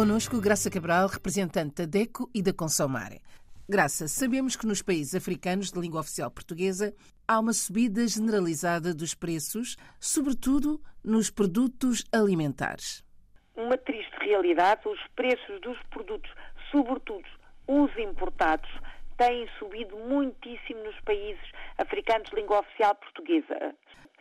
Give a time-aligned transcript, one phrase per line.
[0.00, 3.20] Conosco, Graça Cabral, representante da DECO e da Consomare.
[3.68, 6.94] Graça, sabemos que nos países africanos de língua oficial portuguesa
[7.28, 13.04] há uma subida generalizada dos preços, sobretudo nos produtos alimentares.
[13.54, 16.30] Uma triste realidade, os preços dos produtos,
[16.72, 17.28] sobretudo
[17.68, 18.70] os importados,
[19.18, 21.44] têm subido muitíssimo nos países
[21.76, 23.74] africanos de língua oficial portuguesa.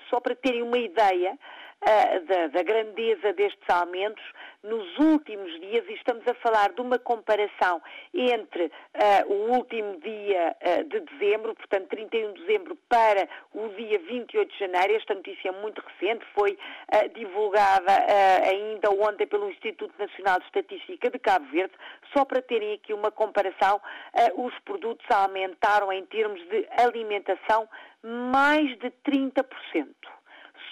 [0.10, 1.40] Só para terem uma ideia,
[1.82, 4.24] uh, da, da, grandeza destes aumentos
[4.64, 7.82] nos últimos dias, e estamos a falar de uma comparação
[8.14, 14.00] entre uh, o último dia uh, de dezembro, portanto 31 de dezembro, para o dia
[14.00, 14.96] 28 de janeiro.
[14.96, 16.58] Esta notícia é muito recente, foi
[17.14, 17.92] divulgada
[18.44, 21.74] ainda ontem pelo Instituto Nacional de Estatística de Cabo Verde.
[22.16, 23.80] Só para terem aqui uma comparação,
[24.36, 27.68] os produtos aumentaram em termos de alimentação
[28.04, 29.44] mais de 30%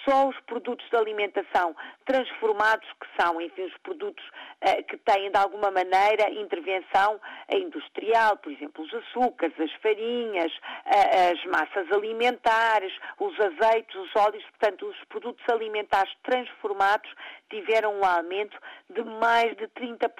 [0.08, 5.36] só os produtos de alimentação transformados, que são, enfim, os produtos uh, que têm de
[5.36, 7.20] alguma maneira intervenção
[7.52, 14.44] industrial, por exemplo, os açúcares, as farinhas, uh, as massas alimentares, os azeites, os óleos,
[14.58, 17.10] portanto, os produtos alimentares transformados
[17.50, 18.58] tiveram um aumento
[18.90, 20.10] de mais de 30%.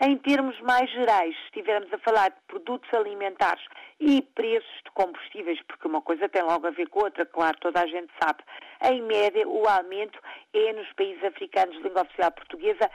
[0.00, 3.64] Em termos mais gerais, se estivermos a falar de produtos alimentares
[4.00, 7.80] e preços de combustíveis, porque uma coisa tem logo a ver com outra, claro, toda
[7.80, 8.42] a gente sabe,
[8.94, 10.18] em média o aumento
[10.52, 12.90] é nos países africanos de língua oficial portuguesa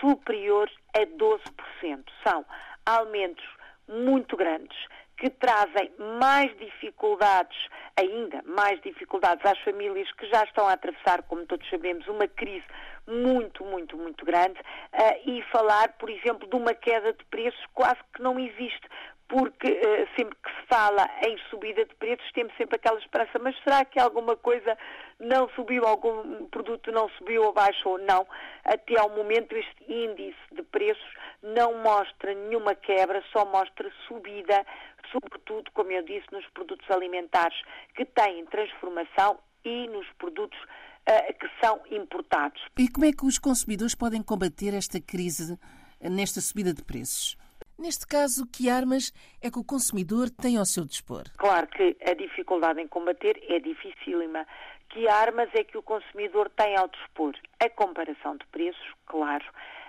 [0.00, 2.04] superior a 12%.
[2.22, 2.44] São
[2.84, 3.44] aumentos
[3.88, 4.76] muito grandes
[5.16, 7.56] que trazem mais dificuldades,
[7.96, 12.64] ainda mais dificuldades às famílias que já estão a atravessar, como todos sabemos, uma crise
[13.06, 18.00] muito, muito, muito grande, uh, e falar, por exemplo, de uma queda de preços quase
[18.14, 18.88] que não existe,
[19.28, 23.56] porque uh, sempre que se fala em subida de preços temos sempre aquela esperança, mas
[23.62, 24.76] será que alguma coisa
[25.20, 27.96] não subiu, algum produto não subiu ou baixou?
[27.98, 28.26] Não.
[28.64, 34.66] Até ao momento este índice de preços não mostra nenhuma quebra, só mostra subida,
[35.12, 37.56] sobretudo, como eu disse, nos produtos alimentares
[37.94, 42.60] que têm transformação e nos produtos uh, que são importados.
[42.76, 45.56] E como é que os consumidores podem combater esta crise
[46.00, 47.43] nesta subida de preços?
[47.78, 49.12] Neste caso, que armas
[49.42, 51.24] é que o consumidor tem ao seu dispor?
[51.36, 54.46] Claro que a dificuldade em combater é dificílima.
[54.90, 57.34] Que armas é que o consumidor tem ao dispor?
[57.58, 59.44] A comparação de preços, claro,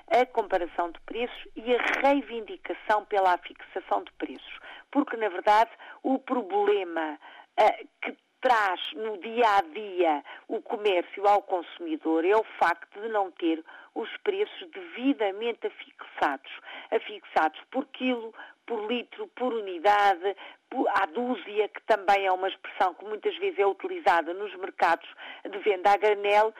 [0.07, 4.59] a comparação de preços e a reivindicação pela fixação de preços.
[4.91, 5.71] Porque, na verdade,
[6.01, 7.19] o problema
[7.59, 8.15] uh, que
[8.45, 13.63] traz no dia a dia o comércio ao consumidor é o facto de não ter
[13.95, 16.51] os preços devidamente afixados,
[16.91, 18.31] afixados por quilo,
[18.67, 20.35] por litro, por unidade,
[20.69, 25.09] por, à dúzia, que também é uma expressão que muitas vezes é utilizada nos mercados
[25.49, 26.53] de venda a granel.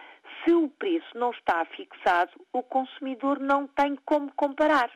[0.43, 4.89] Se o preço não está fixado, o consumidor não tem como comparar.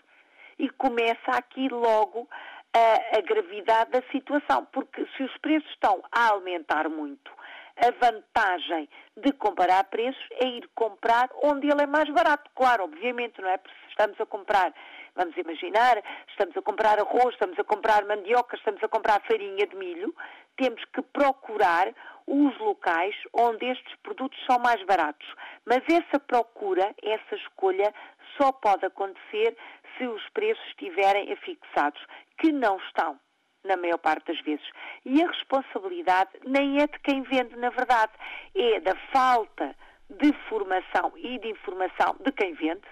[0.58, 2.28] E começa aqui logo
[2.74, 7.32] a, a gravidade da situação, porque se os preços estão a aumentar muito,
[7.78, 12.50] a vantagem de comparar preços é ir comprar onde ele é mais barato.
[12.54, 13.58] Claro, obviamente, não é?
[13.58, 14.74] Porque se estamos a comprar,
[15.16, 19.76] vamos imaginar, estamos a comprar arroz, estamos a comprar mandioca, estamos a comprar farinha de
[19.78, 20.14] milho,
[20.58, 21.88] temos que procurar
[22.28, 25.28] os locais onde estes produtos são mais baratos.
[25.66, 27.94] Mas essa procura, essa escolha,
[28.40, 29.58] só pode acontecer
[30.00, 32.02] se os preços estiverem afixados,
[32.40, 33.20] que não estão
[33.66, 34.66] na maior parte das vezes.
[35.06, 38.14] E a responsabilidade nem é de quem vende, na verdade,
[38.56, 39.76] é da falta
[40.10, 42.88] de formação e de informação de quem vende,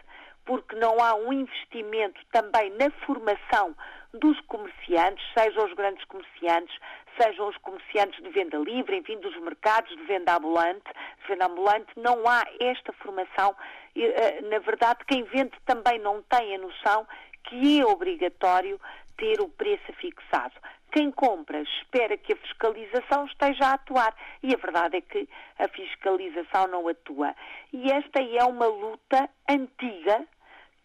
[0.46, 3.76] porque não há um investimento também na formação
[4.20, 6.76] dos comerciantes, sejam os grandes comerciantes,
[7.20, 10.86] sejam os comerciantes de venda livre, enfim, dos mercados de venda ambulante,
[11.22, 13.56] de venda ambulante, não há esta formação.
[13.96, 17.08] Eh, na verdade, quem vende também não tem a noção
[17.44, 18.80] que é obrigatório
[19.18, 20.54] ter o preço fixado.
[20.92, 25.28] Quem compra espera que a fiscalização esteja a atuar e a verdade é que
[25.60, 27.36] a fiscalização não atua.
[27.74, 30.26] E esta é uma luta antiga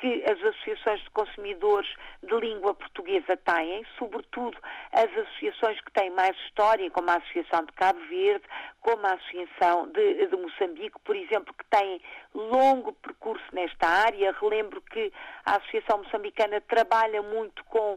[0.02, 1.88] que as associações de consumidores
[2.24, 4.58] de língua portuguesa têm, sobretudo
[4.92, 8.44] as associações que têm mais história, como a Associação de Cabo Verde,
[8.80, 12.00] como a Associação de, de Moçambique, por exemplo, que têm
[12.34, 14.34] longo percurso nesta área.
[14.40, 15.12] Relembro que
[15.46, 17.96] a Associação Moçambicana trabalha muito com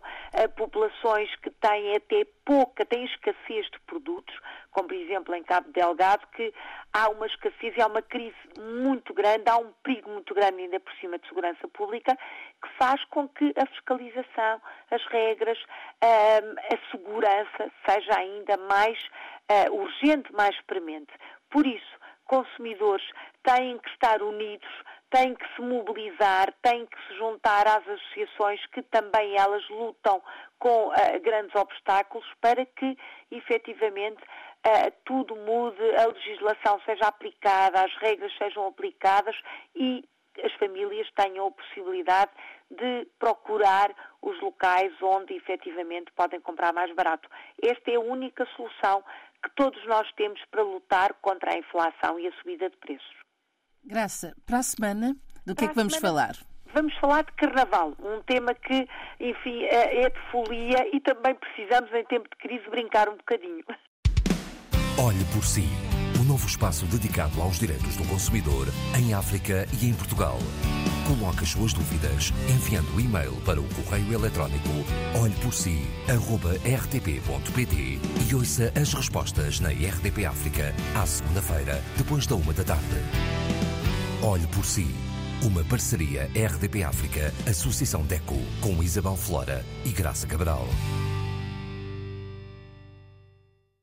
[0.55, 4.35] populações que têm até pouca, têm escassez de produtos,
[4.71, 6.53] como por exemplo em Cabo Delgado, que
[6.93, 10.79] há uma escassez e há uma crise muito grande, há um perigo muito grande ainda
[10.79, 12.17] por cima de segurança pública,
[12.61, 14.61] que faz com que a fiscalização,
[14.91, 18.97] as regras, uh, a segurança seja ainda mais
[19.49, 21.11] uh, urgente, mais premente.
[21.49, 21.95] Por isso,
[22.25, 23.05] consumidores
[23.43, 24.67] têm que estar unidos
[25.09, 30.21] tem que se mobilizar, tem que se juntar às associações que também elas lutam
[30.59, 32.97] com uh, grandes obstáculos para que
[33.31, 39.35] efetivamente uh, tudo mude, a legislação seja aplicada, as regras sejam aplicadas
[39.75, 40.03] e
[40.43, 42.31] as famílias tenham a possibilidade
[42.69, 47.29] de procurar os locais onde efetivamente podem comprar mais barato.
[47.61, 49.03] Esta é a única solução
[49.41, 53.24] que todos nós temos para lutar contra a inflação e a subida de preços.
[53.85, 55.15] Graça, para a semana,
[55.45, 56.35] do que é que vamos semana, falar?
[56.73, 58.87] Vamos falar de carnaval, um tema que,
[59.19, 63.63] enfim, é, é de folia e também precisamos, em tempo de crise, brincar um bocadinho.
[64.97, 65.69] Olhe por si
[66.25, 68.67] novo espaço dedicado aos direitos do consumidor
[68.97, 70.39] em África e em Portugal.
[71.07, 74.69] Coloque as suas dúvidas enviando o e-mail para o correio eletrónico
[75.21, 82.95] olheporsi.rtp.pt e ouça as respostas na RDP África à segunda-feira, depois da uma da tarde.
[84.25, 84.87] Olhe por si.
[85.43, 90.67] Uma parceria RDP África, Associação DECO, com Isabel Flora e Graça Cabral.